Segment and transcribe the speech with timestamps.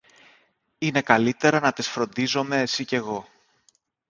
[0.77, 3.27] είναι καλύτερα να τις φροντίζομε εσυ κι εγώ